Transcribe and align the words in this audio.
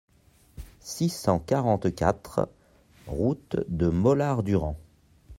six 0.79 1.09
cent 1.09 1.37
quarante-quatre 1.37 2.49
route 3.05 3.55
de 3.67 3.87
Mollardurand 3.87 4.75